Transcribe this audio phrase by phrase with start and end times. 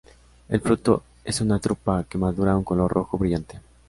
[0.49, 3.61] El fruto es una drupa que madura a un color rojo brillante.